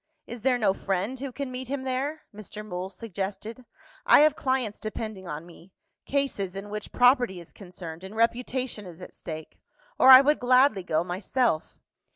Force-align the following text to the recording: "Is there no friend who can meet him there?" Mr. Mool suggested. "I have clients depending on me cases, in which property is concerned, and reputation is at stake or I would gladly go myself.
"Is 0.25 0.41
there 0.41 0.57
no 0.57 0.73
friend 0.73 1.19
who 1.19 1.31
can 1.31 1.51
meet 1.51 1.67
him 1.67 1.83
there?" 1.83 2.23
Mr. 2.33 2.65
Mool 2.65 2.89
suggested. 2.89 3.65
"I 4.03 4.21
have 4.21 4.35
clients 4.35 4.79
depending 4.79 5.27
on 5.27 5.45
me 5.45 5.73
cases, 6.07 6.55
in 6.55 6.71
which 6.71 6.91
property 6.91 7.39
is 7.39 7.51
concerned, 7.53 8.03
and 8.03 8.15
reputation 8.15 8.87
is 8.87 8.99
at 8.99 9.13
stake 9.13 9.59
or 9.99 10.09
I 10.09 10.21
would 10.21 10.39
gladly 10.39 10.81
go 10.81 11.03
myself. 11.03 11.77